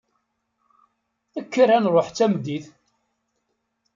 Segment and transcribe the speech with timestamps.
[1.43, 2.65] Kker ad nṛuḥ d tameddit.